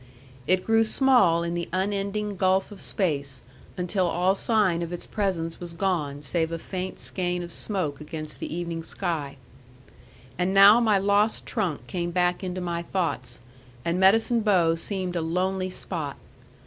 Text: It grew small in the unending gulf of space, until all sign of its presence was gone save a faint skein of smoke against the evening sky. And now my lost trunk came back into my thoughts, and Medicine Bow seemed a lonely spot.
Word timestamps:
It 0.47 0.65
grew 0.65 0.83
small 0.83 1.43
in 1.43 1.53
the 1.53 1.69
unending 1.71 2.35
gulf 2.35 2.71
of 2.71 2.81
space, 2.81 3.43
until 3.77 4.07
all 4.07 4.33
sign 4.33 4.81
of 4.81 4.91
its 4.91 5.05
presence 5.05 5.59
was 5.59 5.73
gone 5.73 6.23
save 6.23 6.51
a 6.51 6.57
faint 6.57 6.97
skein 6.97 7.43
of 7.43 7.51
smoke 7.51 8.01
against 8.01 8.39
the 8.39 8.51
evening 8.51 8.81
sky. 8.81 9.37
And 10.39 10.55
now 10.55 10.79
my 10.79 10.97
lost 10.97 11.45
trunk 11.45 11.85
came 11.85 12.09
back 12.09 12.43
into 12.43 12.61
my 12.61 12.81
thoughts, 12.81 13.41
and 13.85 13.99
Medicine 13.99 14.39
Bow 14.41 14.73
seemed 14.73 15.15
a 15.15 15.21
lonely 15.21 15.69
spot. 15.69 16.17